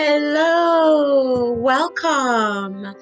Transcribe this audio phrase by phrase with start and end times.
[0.00, 2.94] Hello, welcome.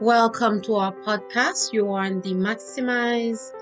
[0.00, 1.72] Welcome to our podcast.
[1.72, 3.52] You are on the Maximize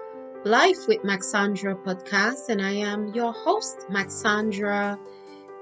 [0.46, 4.99] Life with Maxandra podcast, and I am your host, Maxandra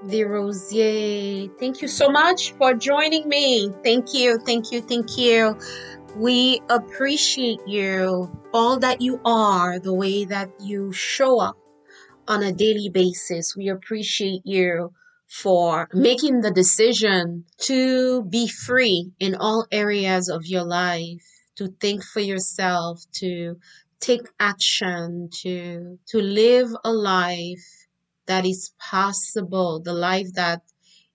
[0.05, 1.49] Desrosiers.
[1.59, 3.73] Thank you so much for joining me.
[3.83, 5.57] Thank you, thank you, thank you.
[6.15, 11.57] We appreciate you, all that you are, the way that you show up
[12.29, 13.53] on a daily basis.
[13.53, 14.93] We appreciate you
[15.27, 21.23] for making the decision to be free in all areas of your life,
[21.55, 23.57] to think for yourself, to
[23.99, 27.87] take action, to, to live a life
[28.27, 30.61] that is possible, the life that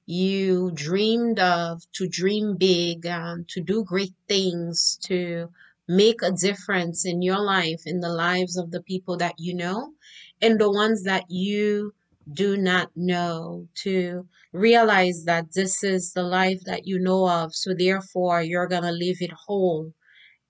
[0.07, 5.49] you dreamed of, to dream big, and to do great things, to
[5.89, 9.93] make a difference in your life, in the lives of the people that you know,
[10.41, 11.95] and the ones that you
[12.33, 17.55] do not know, to realize that this is the life that you know of.
[17.55, 19.93] So, therefore, you're going to live it whole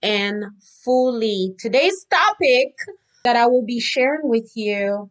[0.03, 0.45] and
[0.85, 1.55] fully.
[1.59, 2.75] Today's topic
[3.25, 5.11] that I will be sharing with you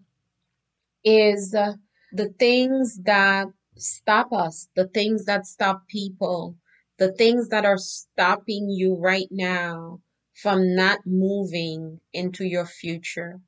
[1.04, 1.74] is uh,
[2.12, 6.56] the things that stop us, the things that stop people,
[6.98, 10.00] the things that are stopping you right now
[10.34, 13.40] from not moving into your future.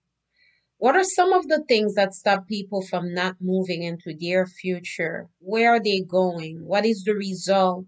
[0.83, 5.29] What are some of the things that stop people from not moving into their future?
[5.39, 6.57] Where are they going?
[6.65, 7.85] What is the result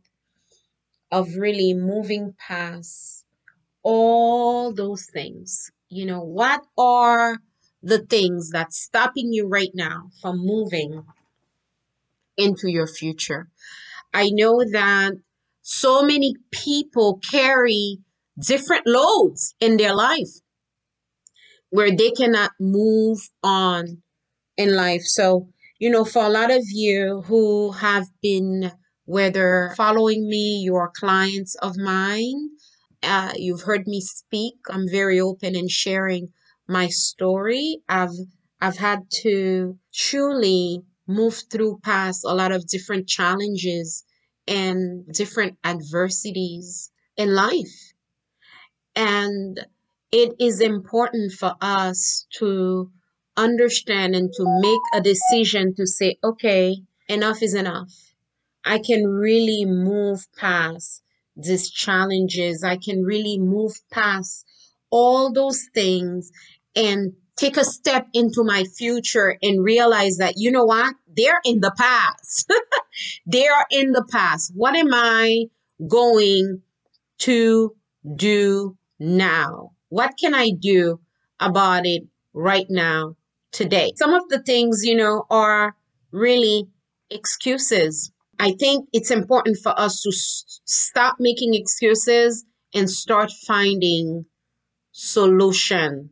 [1.11, 3.25] of really moving past
[3.83, 5.71] all those things?
[5.89, 7.39] You know, what are
[7.83, 11.03] the things that's stopping you right now from moving
[12.37, 13.49] into your future?
[14.13, 15.15] I know that
[15.61, 17.97] so many people carry
[18.39, 20.39] different loads in their life
[21.75, 24.01] where they cannot move on
[24.57, 25.03] in life.
[25.03, 28.71] So, you know, for a lot of you who have been,
[29.05, 32.49] whether following me, you're clients of mine,
[33.03, 34.55] uh, you've heard me speak.
[34.69, 36.29] I'm very open in sharing
[36.67, 37.79] my story.
[37.89, 38.17] I've
[38.61, 44.05] I've had to truly move through past a lot of different challenges
[44.47, 47.93] and different adversities in life.
[48.95, 49.59] And
[50.11, 52.91] it is important for us to
[53.37, 56.77] understand and to make a decision to say, okay,
[57.07, 57.91] enough is enough.
[58.63, 61.03] I can really move past
[61.35, 62.63] these challenges.
[62.63, 64.45] I can really move past
[64.89, 66.31] all those things
[66.75, 70.95] and take a step into my future and realize that, you know what?
[71.15, 72.51] They're in the past.
[73.25, 74.53] they are in the past.
[74.55, 75.45] What am I
[75.87, 76.61] going
[77.19, 77.75] to
[78.15, 79.74] do now?
[79.97, 80.99] What can I do
[81.39, 83.15] about it right now,
[83.51, 83.93] today?
[83.95, 85.75] Some of the things, you know, are
[86.11, 86.67] really
[87.09, 88.11] excuses.
[88.39, 94.25] I think it's important for us to s- stop making excuses and start finding
[94.91, 96.11] solution.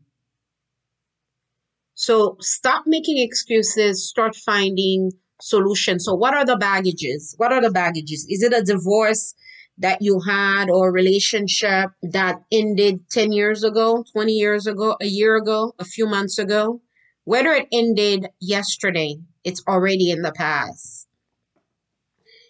[1.95, 5.11] So stop making excuses, start finding
[5.41, 5.99] solution.
[5.99, 7.33] So what are the baggages?
[7.37, 8.25] What are the baggages?
[8.29, 9.33] Is it a divorce?
[9.77, 15.35] That you had or relationship that ended 10 years ago, 20 years ago, a year
[15.35, 16.81] ago, a few months ago,
[17.25, 21.07] whether it ended yesterday, it's already in the past.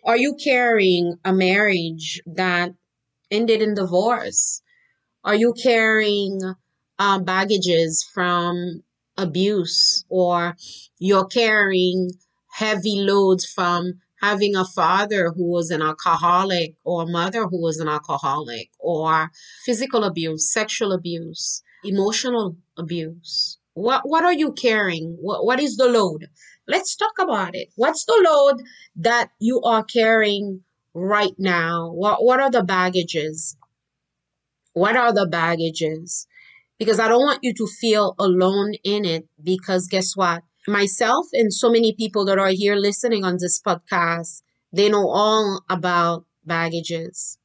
[0.06, 2.72] Are you carrying a marriage that
[3.32, 4.62] ended in divorce?
[5.24, 6.42] Are you carrying
[7.00, 8.84] uh, baggages from
[9.18, 10.56] abuse or
[11.00, 12.12] you're carrying
[12.52, 17.78] heavy loads from having a father who was an alcoholic or a mother who was
[17.80, 19.30] an alcoholic or
[19.66, 23.58] physical abuse, sexual abuse, emotional abuse.
[23.74, 25.18] What what are you carrying?
[25.20, 26.28] What what is the load?
[26.70, 27.68] Let's talk about it.
[27.76, 28.64] What's the load
[28.96, 30.62] that you are carrying
[30.94, 31.92] right now?
[31.92, 33.58] What what are the baggages?
[34.72, 36.28] What are the baggages?
[36.80, 40.44] Because I don't want you to feel alone in it because guess what?
[40.68, 45.64] Myself and so many people that are here listening on this podcast, they know all
[45.70, 47.38] about baggages.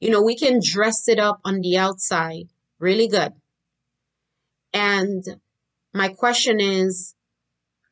[0.00, 3.32] You know, we can dress it up on the outside really good.
[4.74, 5.24] And
[5.94, 7.14] my question is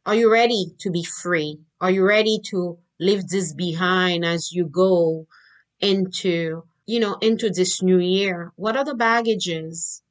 [0.06, 1.60] Are you ready to be free?
[1.80, 5.26] Are you ready to leave this behind as you go
[5.80, 8.52] into, you know, into this new year?
[8.56, 10.03] What are the baggages?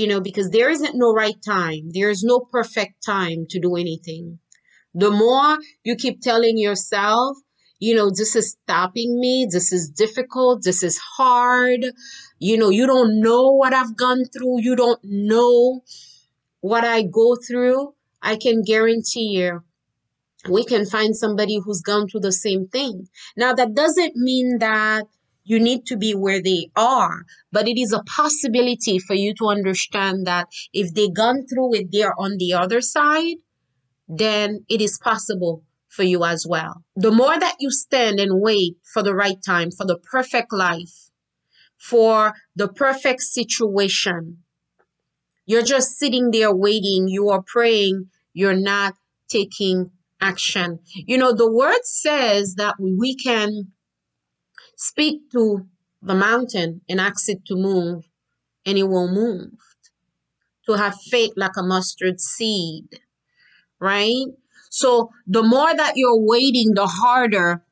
[0.00, 1.90] You know, because there isn't no right time.
[1.90, 4.38] There's no perfect time to do anything.
[4.94, 7.36] The more you keep telling yourself,
[7.78, 11.84] you know, this is stopping me, this is difficult, this is hard,
[12.38, 15.82] you know, you don't know what I've gone through, you don't know
[16.60, 19.62] what I go through, I can guarantee you
[20.48, 23.08] we can find somebody who's gone through the same thing.
[23.36, 25.04] Now, that doesn't mean that
[25.50, 29.46] you need to be where they are, but it is a possibility for you to
[29.46, 33.34] understand that if they gone through it, they're on the other side,
[34.06, 36.84] then it is possible for you as well.
[36.94, 41.10] The more that you stand and wait for the right time, for the perfect life,
[41.76, 44.38] for the perfect situation,
[45.46, 48.94] you're just sitting there waiting, you are praying, you're not
[49.28, 50.78] taking action.
[50.94, 53.72] You know, the word says that we can
[54.80, 55.66] speak to
[56.00, 58.04] the mountain and ask it to move,
[58.64, 59.52] and it will move.
[60.66, 62.88] To have faith like a mustard seed,
[63.78, 64.26] right?
[64.70, 67.62] So the more that you're waiting, the harder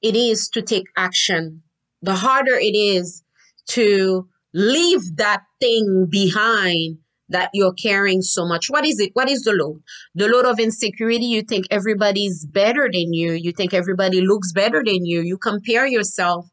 [0.00, 1.62] it is to take action.
[2.02, 3.24] The harder it is
[3.70, 6.98] to leave that thing behind
[7.28, 8.68] that you're carrying so much.
[8.68, 9.10] What is it?
[9.14, 9.82] What is the load?
[10.14, 11.26] The load of insecurity.
[11.26, 13.32] You think everybody's better than you.
[13.32, 15.20] You think everybody looks better than you.
[15.20, 16.46] You compare yourself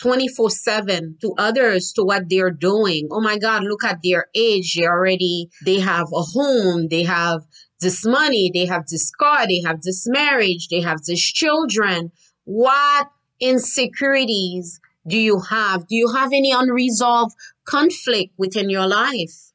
[0.00, 3.08] 24 7 to others, to what they're doing.
[3.10, 4.74] Oh my God, look at their age.
[4.74, 6.88] They already, they have a home.
[6.88, 7.42] They have
[7.80, 8.50] this money.
[8.52, 9.46] They have this car.
[9.46, 10.68] They have this marriage.
[10.68, 12.12] They have this children.
[12.44, 13.08] What
[13.40, 15.86] insecurities do you have?
[15.86, 17.34] Do you have any unresolved
[17.64, 19.49] conflict within your life?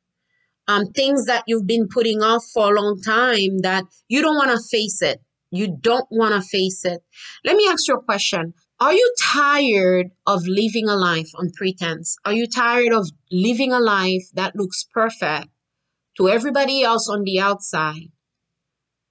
[0.67, 4.51] Um, things that you've been putting off for a long time that you don't want
[4.51, 5.21] to face it.
[5.51, 7.01] You don't want to face it.
[7.43, 8.53] Let me ask you a question.
[8.79, 12.17] Are you tired of living a life on pretense?
[12.25, 15.47] Are you tired of living a life that looks perfect
[16.17, 18.11] to everybody else on the outside,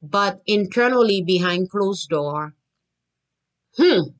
[0.03, 2.55] but internally behind closed door?
[3.79, 4.11] Hmm.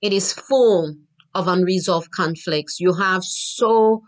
[0.00, 0.94] It is full
[1.34, 2.78] of unresolved conflicts.
[2.78, 4.02] You have so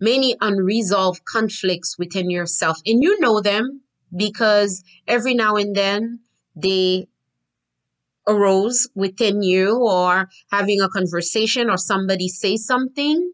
[0.00, 2.78] many unresolved conflicts within yourself.
[2.86, 3.82] And you know them
[4.14, 6.20] because every now and then
[6.56, 7.08] they
[8.26, 13.32] arose within you or having a conversation or somebody say something.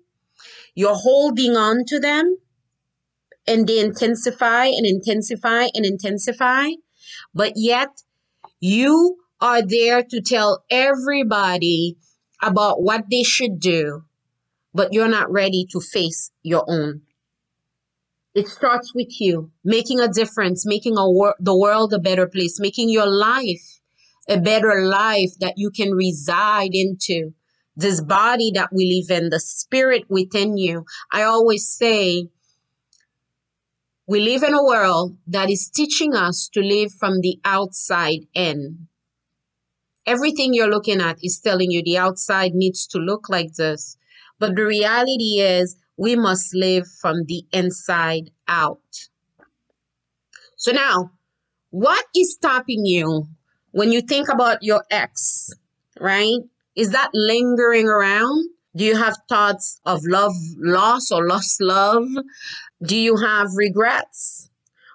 [0.74, 2.36] You're holding on to them
[3.46, 6.68] and they intensify and intensify and intensify.
[7.34, 8.02] But yet
[8.60, 11.96] you are there to tell everybody
[12.42, 14.04] about what they should do
[14.74, 17.02] but you're not ready to face your own.
[18.34, 22.60] It starts with you making a difference, making a wor- the world a better place,
[22.60, 23.80] making your life
[24.28, 27.32] a better life that you can reside into.
[27.76, 30.84] This body that we live in, the spirit within you.
[31.10, 32.28] I always say,
[34.06, 38.88] we live in a world that is teaching us to live from the outside in.
[40.06, 43.96] Everything you're looking at is telling you the outside needs to look like this.
[44.40, 48.80] But the reality is, we must live from the inside out.
[50.56, 51.12] So now,
[51.68, 53.26] what is stopping you
[53.72, 55.50] when you think about your ex,
[56.00, 56.38] right?
[56.74, 58.48] Is that lingering around?
[58.74, 62.08] Do you have thoughts of love loss or lost love?
[62.82, 64.48] Do you have regrets?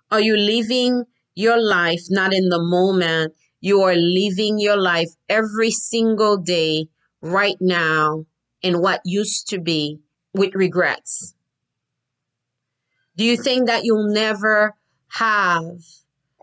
[0.09, 1.03] Are you living
[1.35, 3.33] your life not in the moment?
[3.61, 6.87] You are living your life every single day
[7.21, 8.25] right now
[8.61, 9.99] in what used to be
[10.33, 11.35] with regrets?
[13.17, 14.75] Do you think that you'll never
[15.07, 15.63] have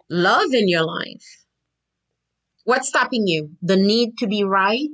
[0.08, 1.44] love in your life?
[2.64, 3.50] What's stopping you?
[3.60, 4.88] The need to be right?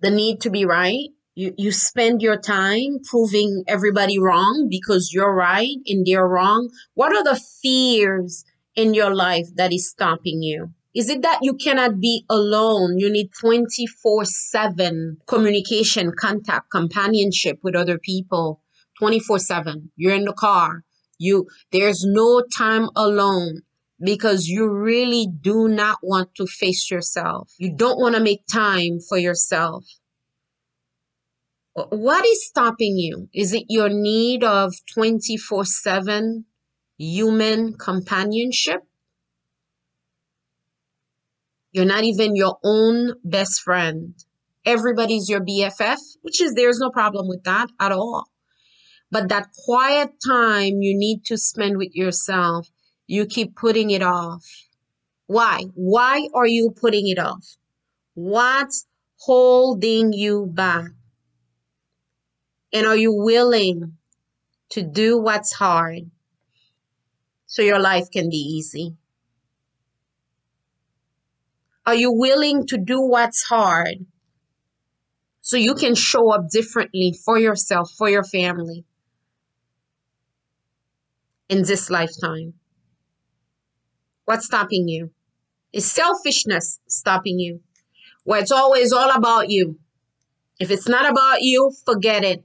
[0.00, 1.08] The need to be right?
[1.34, 6.70] You, you spend your time proving everybody wrong because you're right and they're wrong.
[6.94, 10.70] What are the fears in your life that is stopping you?
[10.96, 12.98] Is it that you cannot be alone?
[12.98, 18.62] You need 24 7 communication, contact, companionship with other people
[18.98, 19.92] 24 7.
[19.96, 20.84] You're in the car.
[21.18, 23.60] You, there's no time alone
[24.02, 27.52] because you really do not want to face yourself.
[27.58, 29.84] You don't want to make time for yourself.
[31.74, 33.28] What is stopping you?
[33.34, 36.46] Is it your need of 24 7
[36.96, 38.80] human companionship?
[41.76, 44.14] You're not even your own best friend.
[44.64, 48.30] Everybody's your BFF, which is there's no problem with that at all.
[49.10, 52.70] But that quiet time you need to spend with yourself,
[53.06, 54.42] you keep putting it off.
[55.26, 55.64] Why?
[55.74, 57.44] Why are you putting it off?
[58.14, 58.86] What's
[59.18, 60.92] holding you back?
[62.72, 63.98] And are you willing
[64.70, 66.10] to do what's hard
[67.44, 68.96] so your life can be easy?
[71.86, 74.06] Are you willing to do what's hard
[75.40, 78.84] so you can show up differently for yourself, for your family
[81.48, 82.54] in this lifetime?
[84.24, 85.12] What's stopping you?
[85.72, 87.60] Is selfishness stopping you?
[88.24, 89.78] Where it's always all about you.
[90.58, 92.44] If it's not about you, forget it.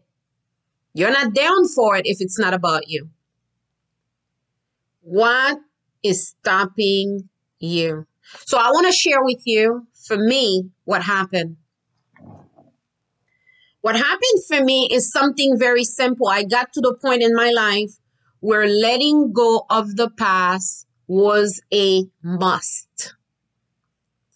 [0.94, 3.10] You're not down for it if it's not about you.
[5.02, 5.58] What
[6.04, 7.30] is stopping
[7.60, 8.06] you?
[8.46, 11.58] So I want to share with you, for me, what happened.
[13.82, 16.28] What happened for me is something very simple.
[16.28, 17.92] I got to the point in my life
[18.40, 23.16] where letting go of the past was a must.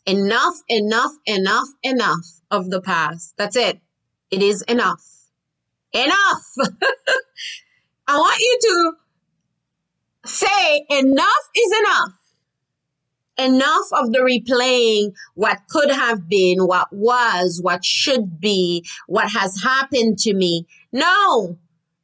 [0.05, 3.33] Enough, enough, enough, enough of the past.
[3.37, 3.79] That's it.
[4.31, 5.03] It is enough.
[5.93, 6.43] Enough.
[8.07, 12.13] I want you to say enough is enough
[13.38, 19.62] enough of the replaying what could have been, what was, what should be, what has
[19.63, 20.65] happened to me.
[20.92, 21.58] No,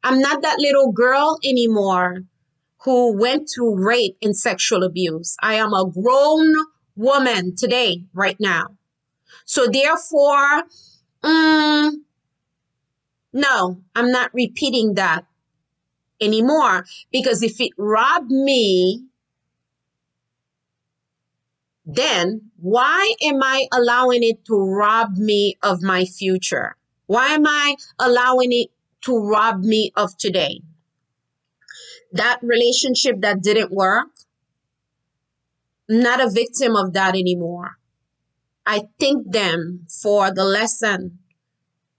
[0.03, 2.23] I'm not that little girl anymore
[2.83, 5.35] who went through rape and sexual abuse.
[5.41, 6.53] I am a grown
[6.95, 8.77] woman today, right now.
[9.45, 10.63] So therefore,
[11.23, 12.05] um,
[13.33, 15.25] no, I'm not repeating that
[16.19, 19.05] anymore because if it robbed me
[21.95, 26.75] then why am I allowing it to rob me of my future?
[27.07, 28.69] Why am I allowing it
[29.01, 30.61] to rob me of today?
[32.13, 34.07] That relationship that didn't work,
[35.89, 37.77] I'm not a victim of that anymore.
[38.65, 41.19] I thank them for the lesson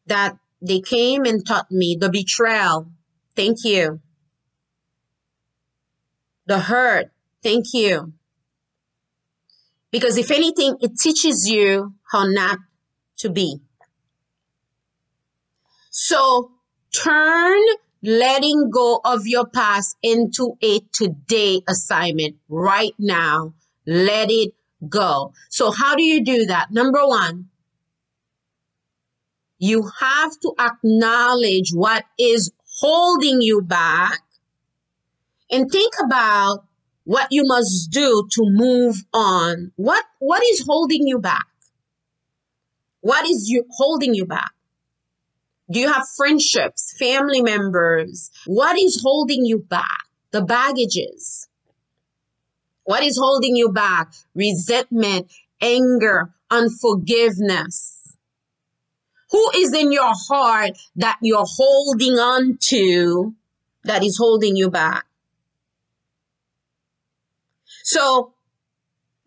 [0.07, 2.91] that they came and taught me, the betrayal.
[3.35, 4.01] Thank you.
[6.47, 7.11] The hurt.
[7.43, 8.13] Thank you.
[9.93, 12.59] Because if anything, it teaches you how not
[13.19, 13.61] to be.
[15.91, 16.51] So
[16.93, 17.61] turn
[18.03, 23.55] letting go of your past into a today assignment right now.
[23.87, 24.55] Let it
[24.89, 25.35] go.
[25.51, 26.73] So how do you do that?
[26.73, 27.51] Number one,
[29.59, 34.21] you have to acknowledge what is holding you back
[35.51, 36.65] and think about
[37.05, 39.73] what you must do to move on.
[39.77, 41.47] What what is holding you back?
[43.01, 44.53] What is you holding you back?
[45.71, 48.31] Do you have friendships, family members?
[48.47, 50.07] What is holding you back?
[50.31, 51.49] The baggages.
[52.85, 54.13] What is holding you back?
[54.35, 57.99] Resentment, anger, unforgiveness.
[59.31, 63.35] Who is in your heart that you're holding on to
[63.85, 65.07] that is holding you back?
[67.83, 68.35] So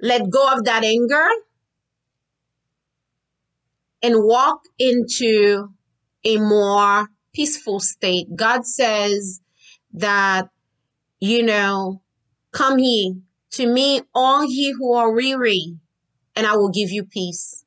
[0.02, 1.28] let go of that anger
[4.02, 5.70] and walk into
[6.24, 8.28] a more peaceful state.
[8.36, 9.42] God says
[9.94, 10.50] that,
[11.20, 12.02] you know,
[12.52, 13.22] come ye
[13.52, 15.78] to me, all ye who are weary,
[16.36, 17.64] and I will give you peace.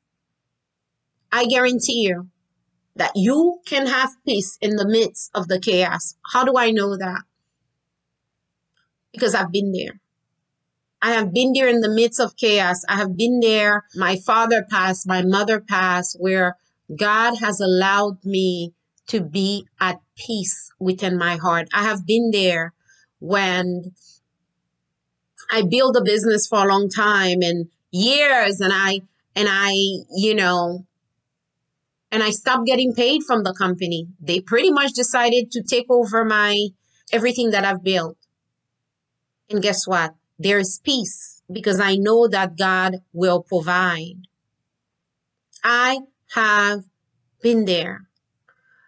[1.33, 2.28] I guarantee you
[2.97, 6.16] that you can have peace in the midst of the chaos.
[6.33, 7.23] How do I know that?
[9.12, 10.00] Because I've been there.
[11.00, 12.82] I have been there in the midst of chaos.
[12.88, 13.84] I have been there.
[13.94, 16.56] My father passed, my mother passed, where
[16.94, 18.74] God has allowed me
[19.08, 21.68] to be at peace within my heart.
[21.72, 22.74] I have been there
[23.20, 23.92] when
[25.50, 29.00] I built a business for a long time and years and I
[29.34, 29.72] and I,
[30.16, 30.84] you know,
[32.10, 34.08] and I stopped getting paid from the company.
[34.20, 36.68] They pretty much decided to take over my
[37.12, 38.16] everything that I've built.
[39.48, 40.14] And guess what?
[40.38, 44.16] There is peace because I know that God will provide.
[45.64, 45.99] I
[46.35, 46.85] have
[47.42, 48.09] been there.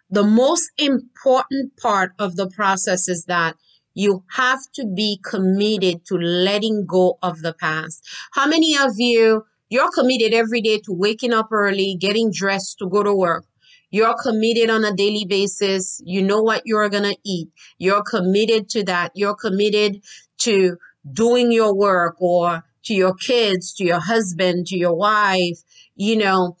[0.09, 3.55] The most important part of the process is that
[3.93, 8.07] you have to be committed to letting go of the past.
[8.31, 12.89] How many of you, you're committed every day to waking up early, getting dressed to
[12.89, 13.45] go to work?
[13.89, 16.01] You're committed on a daily basis.
[16.05, 17.49] You know what you're going to eat.
[17.77, 19.11] You're committed to that.
[19.15, 20.01] You're committed
[20.39, 20.77] to
[21.09, 25.59] doing your work or to your kids, to your husband, to your wife,
[25.95, 26.57] you know,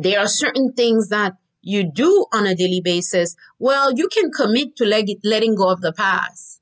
[0.00, 3.36] there are certain things that you do on a daily basis.
[3.58, 6.60] Well, you can commit to let letting go of the past.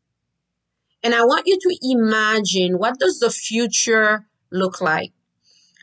[1.03, 5.13] And I want you to imagine what does the future look like?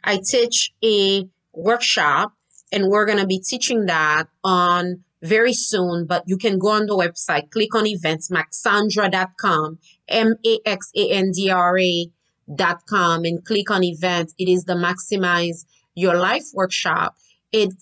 [0.04, 2.34] I teach a workshop
[2.72, 6.88] and we're going to be teaching that on very soon, but you can go on
[6.88, 12.08] the website, click on events, maxandra.com, M-A-X-A-N-D-R-A
[12.56, 14.34] dot com and click on events.
[14.38, 17.16] It is the Maximize Your Life workshop.
[17.52, 17.74] It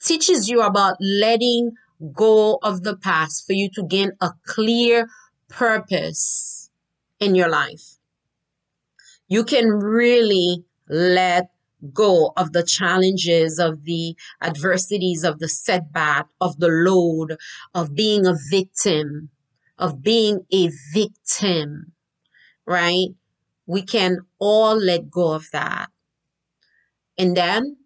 [0.00, 1.72] teaches you about letting
[2.12, 5.08] go of the past for you to gain a clear
[5.48, 6.70] purpose
[7.20, 7.98] in your life.
[9.28, 11.50] you can really let
[11.92, 17.36] go of the challenges, of the adversities, of the setback, of the load,
[17.74, 19.30] of being a victim,
[19.78, 21.92] of being a victim,
[22.66, 23.08] right?
[23.66, 25.90] We can all let go of that.
[27.18, 27.76] And then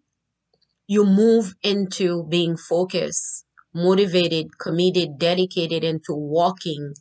[0.87, 6.95] you move into being focused, motivated, committed, dedicated into walking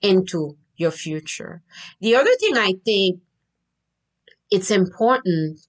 [0.00, 1.62] into your future.
[2.00, 3.20] The other thing I think
[4.50, 5.60] it's important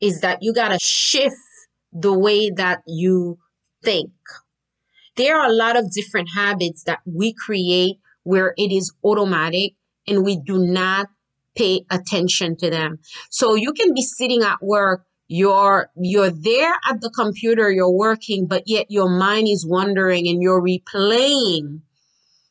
[0.00, 1.36] is that you got to shift
[1.92, 3.38] the way that you
[3.82, 4.10] think.
[5.16, 9.72] There are a lot of different habits that we create where it is automatic
[10.06, 11.08] and we do not
[11.56, 12.98] pay attention to them.
[13.30, 18.46] So you can be sitting at work, you're you're there at the computer, you're working,
[18.46, 21.80] but yet your mind is wandering and you're replaying.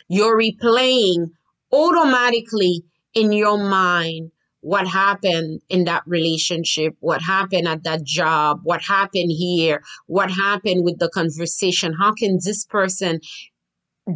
[0.07, 1.31] You're replaying
[1.71, 2.83] automatically
[3.13, 4.31] in your mind
[4.65, 10.83] what happened in that relationship, what happened at that job, what happened here, what happened
[10.83, 11.93] with the conversation.
[11.93, 13.19] How can this person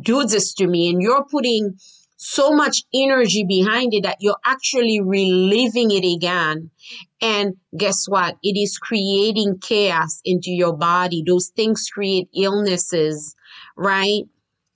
[0.01, 0.89] do this to me?
[0.89, 1.75] And you're putting
[2.17, 6.71] so much energy behind it that you're actually reliving it again.
[7.21, 8.35] And guess what?
[8.41, 11.23] It is creating chaos into your body.
[11.27, 13.35] Those things create illnesses,
[13.77, 14.23] right?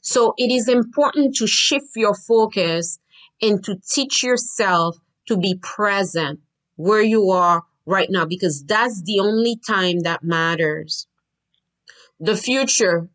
[0.01, 2.99] So it is important to shift your focus
[3.41, 6.39] and to teach yourself to be present
[6.75, 11.07] where you are right now because that's the only time that matters.
[12.19, 13.09] The future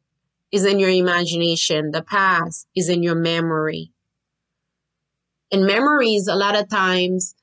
[0.50, 3.92] is in your imagination, the past is in your memory.
[5.50, 7.34] And memories, a lot of times,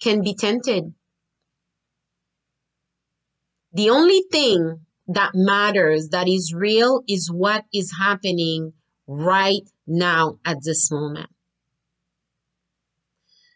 [0.00, 0.94] can be tainted.
[3.72, 8.72] The only thing that matters, that is real, is what is happening
[9.06, 11.30] right now at this moment.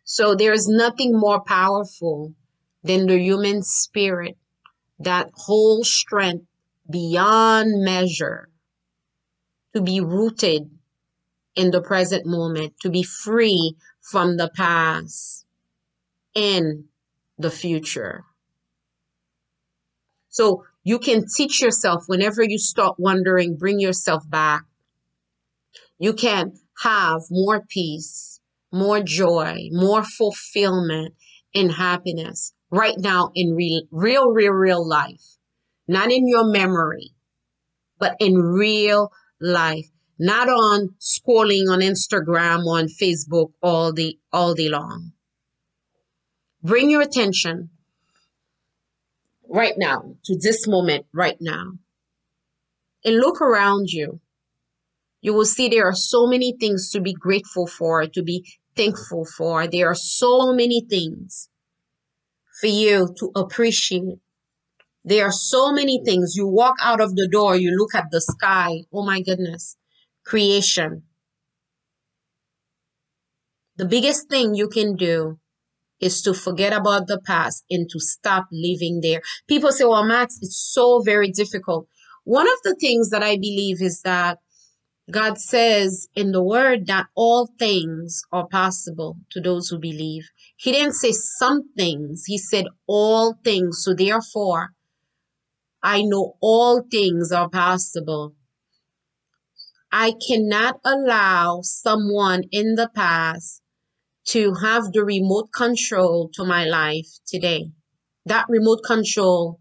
[0.04, 2.34] So there's nothing more powerful
[2.82, 4.36] than the human spirit
[4.99, 6.47] that whole strength
[6.88, 8.50] beyond measure
[9.75, 10.71] to be rooted
[11.56, 15.47] in the present moment, to be free from the past
[16.36, 16.84] and
[17.38, 18.25] the future.
[20.28, 24.64] So you can teach yourself whenever you start wondering, bring yourself back.
[25.99, 28.33] You can have more peace
[28.75, 31.15] more joy, more fulfillment
[31.54, 35.37] and happiness right now in real, real, real, life.
[35.87, 37.13] Not in your memory,
[37.99, 39.87] but in real life.
[40.19, 45.13] Not on scrolling on Instagram, on Facebook all day, all day long.
[46.63, 47.71] Bring your attention
[49.49, 51.73] right now to this moment right now
[53.04, 54.21] and look around you
[55.25, 58.45] you will see there are so many things to be grateful for, to be
[58.76, 59.67] thankful for.
[59.67, 61.49] There are so many things
[62.60, 64.19] for you to appreciate.
[65.04, 66.34] There are so many things.
[66.37, 68.84] You walk out of the door, you look at the sky.
[68.93, 69.76] Oh my goodness.
[70.25, 71.04] Creation.
[73.76, 75.39] The biggest thing you can do
[76.00, 79.23] is to forget about the past and to stop living there.
[79.49, 81.89] People say, well, Max, it's so very difficult.
[82.25, 84.39] One of the things that I believe is that
[85.10, 90.30] God says in the word that all things are possible to those who believe.
[90.56, 93.82] He didn't say some things, he said all things.
[93.84, 94.71] So therefore,
[95.82, 98.34] I know all things are possible.
[99.93, 103.62] I cannot allow someone in the past
[104.28, 107.71] to have the remote control to my life today.
[108.25, 109.60] That remote control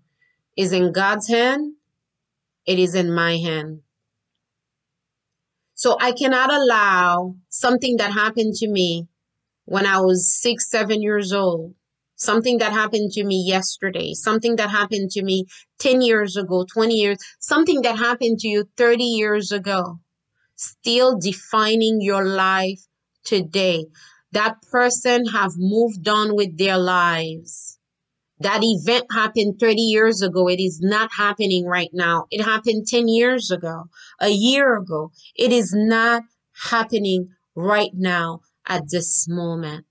[0.58, 1.75] is in God's hand.
[2.65, 3.83] It is in my hand.
[5.84, 9.10] So I cannot allow something that happened to me
[9.65, 11.76] when I was six, seven years old,
[12.15, 15.43] something that happened to me yesterday, something that happened to me
[15.80, 20.00] 10 years ago, 20 years, something that happened to you 30 years ago,
[20.56, 22.80] still defining your life
[23.26, 23.84] today.
[24.32, 27.78] That person have moved on with their lives
[28.43, 30.47] that event happened 30 years ago.
[30.47, 32.25] It is not happening right now.
[32.32, 33.86] It happened 10 years ago,
[34.19, 35.12] a year ago.
[35.36, 36.23] It is not
[36.69, 39.86] happening right now at this moment.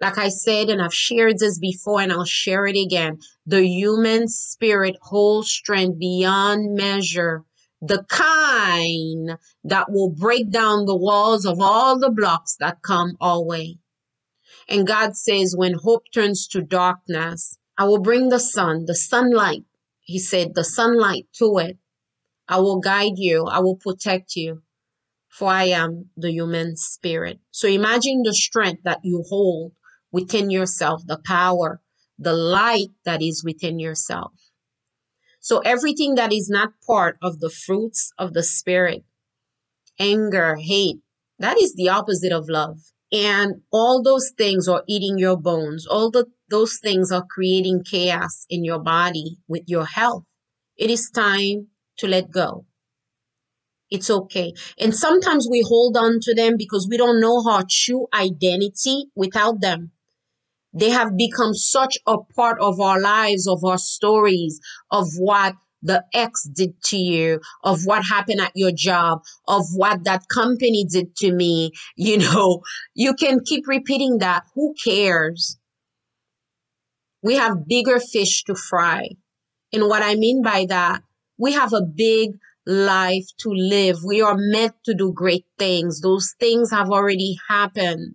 [0.00, 3.18] Like I said, and I've shared this before and I'll share it again.
[3.44, 7.44] The human spirit holds strength beyond measure.
[7.82, 13.42] The kind that will break down the walls of all the blocks that come our
[13.42, 13.79] way.
[14.70, 19.64] And God says, when hope turns to darkness, I will bring the sun, the sunlight.
[20.00, 21.76] He said, the sunlight to it.
[22.48, 23.46] I will guide you.
[23.46, 24.62] I will protect you.
[25.28, 27.40] For I am the human spirit.
[27.50, 29.72] So imagine the strength that you hold
[30.12, 31.80] within yourself, the power,
[32.18, 34.32] the light that is within yourself.
[35.40, 39.04] So everything that is not part of the fruits of the spirit,
[39.98, 40.98] anger, hate,
[41.38, 42.78] that is the opposite of love.
[43.12, 45.86] And all those things are eating your bones.
[45.86, 50.24] All the, those things are creating chaos in your body with your health.
[50.76, 51.68] It is time
[51.98, 52.66] to let go.
[53.90, 54.52] It's okay.
[54.78, 59.60] And sometimes we hold on to them because we don't know our true identity without
[59.60, 59.90] them.
[60.72, 66.04] They have become such a part of our lives, of our stories, of what the
[66.14, 71.16] ex did to you, of what happened at your job, of what that company did
[71.16, 71.72] to me.
[71.96, 72.62] You know,
[72.94, 74.44] you can keep repeating that.
[74.54, 75.56] Who cares?
[77.22, 79.08] We have bigger fish to fry.
[79.72, 81.02] And what I mean by that,
[81.38, 82.30] we have a big
[82.66, 83.98] life to live.
[84.04, 86.00] We are meant to do great things.
[86.00, 88.14] Those things have already happened.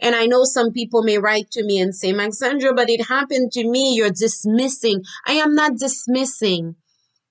[0.00, 3.52] And I know some people may write to me and say, Maxandra, but it happened
[3.52, 3.94] to me.
[3.94, 5.02] You're dismissing.
[5.26, 6.76] I am not dismissing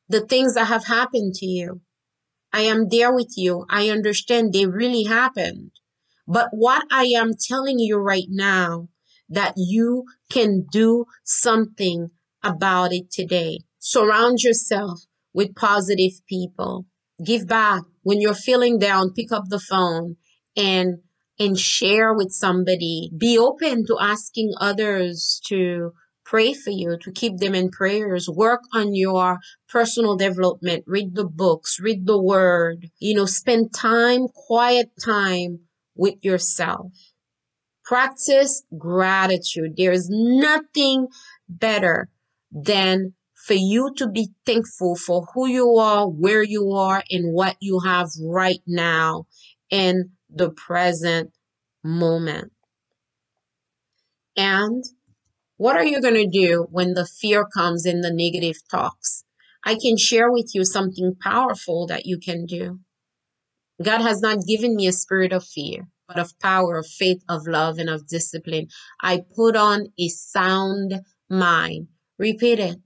[0.07, 1.81] the things that have happened to you.
[2.53, 3.65] I am there with you.
[3.69, 5.71] I understand they really happened.
[6.27, 8.89] But what I am telling you right now,
[9.29, 12.09] that you can do something
[12.43, 13.59] about it today.
[13.79, 15.01] Surround yourself
[15.33, 16.85] with positive people.
[17.23, 17.83] Give back.
[18.03, 20.17] When you're feeling down, pick up the phone
[20.55, 20.99] and
[21.37, 23.11] and share with somebody.
[23.17, 25.91] Be open to asking others to
[26.25, 28.27] pray for you, to keep them in prayers.
[28.27, 30.83] Work on your personal development.
[30.87, 32.89] Read the books, read the word.
[32.99, 35.59] You know, spend time, quiet time
[35.95, 36.91] with yourself.
[37.85, 39.75] Practice gratitude.
[39.77, 41.07] There is nothing
[41.47, 42.09] better
[42.51, 47.55] than for you to be thankful for who you are, where you are, and what
[47.59, 49.27] you have right now
[49.69, 51.31] in the present
[51.83, 52.51] moment.
[54.35, 54.83] And
[55.57, 59.23] what are you going to do when the fear comes in the negative talks?
[59.63, 62.79] I can share with you something powerful that you can do.
[63.81, 67.47] God has not given me a spirit of fear, but of power, of faith, of
[67.47, 68.67] love, and of discipline.
[69.01, 71.87] I put on a sound mind.
[72.17, 72.77] Repeat it.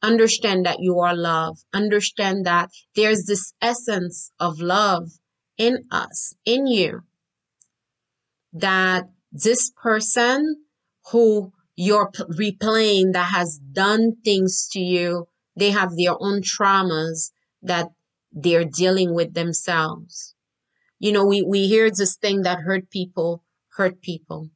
[0.00, 1.58] Understand that you are love.
[1.72, 5.10] Understand that there's this essence of love
[5.58, 7.02] in us, in you,
[8.52, 10.61] that this person
[11.10, 17.30] who you're replaying that has done things to you, they have their own traumas
[17.62, 17.88] that
[18.32, 20.34] they're dealing with themselves.
[20.98, 23.42] You know, we, we hear this thing that hurt people,
[23.76, 24.50] hurt people,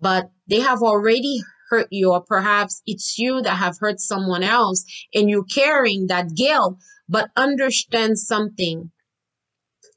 [0.00, 4.84] but they have already hurt you, or perhaps it's you that have hurt someone else
[5.14, 8.90] and you're carrying that guilt, but understand something.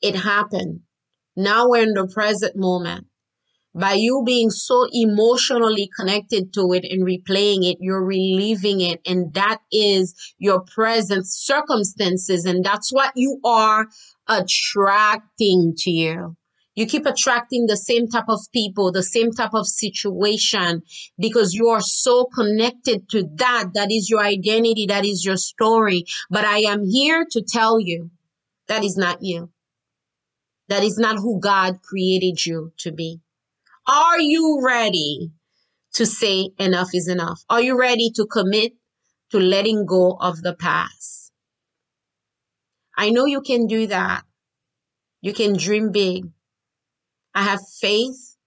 [0.02, 0.82] It happened.
[1.36, 3.08] Now we're in the present moment
[3.76, 9.02] by you being so emotionally connected to it and replaying it, you're reliving it.
[9.06, 12.46] And that is your present circumstances.
[12.46, 13.88] And that's what you are
[14.28, 16.36] attracting to you.
[16.76, 20.82] You keep attracting the same type of people, the same type of situation
[21.20, 23.70] because you are so connected to that.
[23.76, 24.88] That is your identity.
[24.88, 26.06] That is your story.
[26.32, 28.10] But I am here to tell you
[28.68, 29.52] that is not you.
[30.70, 33.23] That is not who God created you to be.
[33.86, 35.32] Are you ready
[35.96, 37.42] to say enough is enough?
[37.50, 38.74] Are you ready to commit
[39.32, 41.34] to letting go of the past?
[42.96, 44.24] I know you can do that.
[45.22, 46.32] You can dream big.
[47.36, 48.38] I have faith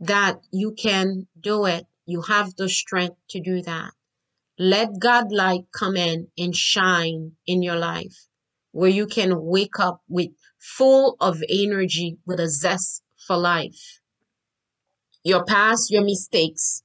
[0.00, 1.84] that you can do it.
[2.06, 3.92] You have the strength to do that.
[4.58, 8.28] Let God light come in and shine in your life
[8.72, 13.99] where you can wake up with full of energy with a zest for life.
[15.22, 16.82] Your past, your mistakes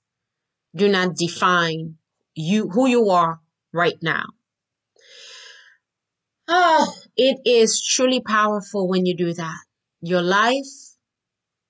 [0.76, 1.96] do not define
[2.36, 3.40] you who you are
[3.74, 4.26] right now.
[6.48, 9.58] Oh, it is truly powerful when you do that.
[10.02, 10.96] Your life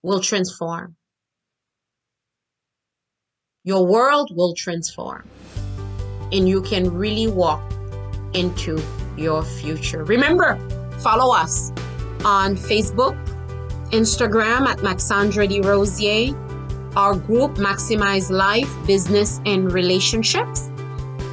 [0.03, 0.95] will transform.
[3.63, 5.27] Your world will transform.
[6.31, 7.61] And you can really walk
[8.33, 8.81] into
[9.17, 10.03] your future.
[10.03, 10.57] Remember,
[10.99, 11.71] follow us
[12.25, 13.15] on Facebook,
[13.91, 16.35] Instagram at Maxandra Desrosiers,
[16.95, 20.69] our group Maximize Life, Business, and Relationships,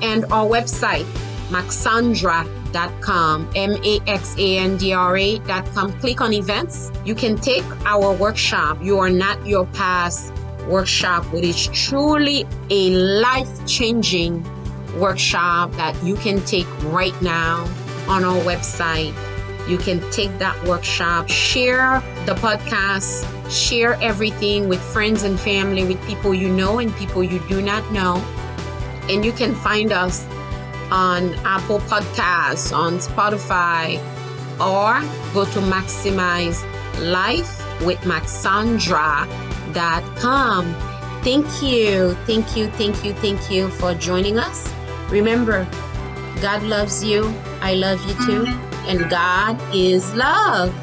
[0.03, 1.05] and our website,
[1.51, 5.92] maxandra.com, M A X A N D R A.com.
[6.01, 6.90] Click on events.
[7.05, 10.33] You can take our workshop, You Are Not Your Past
[10.66, 14.44] workshop, which is truly a life changing
[14.98, 17.64] workshop that you can take right now
[18.09, 19.14] on our website.
[19.68, 23.22] You can take that workshop, share the podcast
[23.53, 27.93] Share everything with friends and family, with people you know and people you do not
[27.93, 28.17] know.
[29.09, 30.27] And you can find us
[30.91, 33.99] on Apple Podcasts, on Spotify,
[34.61, 35.03] or
[35.35, 36.62] go to Maximize
[37.01, 40.75] Life with Maxandra.com.
[41.23, 44.73] Thank you, thank you, thank you, thank you for joining us.
[45.09, 45.67] Remember,
[46.41, 47.33] God loves you.
[47.61, 48.47] I love you too.
[48.88, 50.75] And God is love.